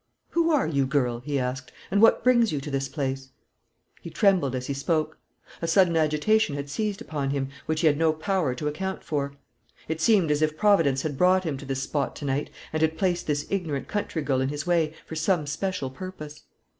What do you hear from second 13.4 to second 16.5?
ignorant country girl in his way, for some special purpose.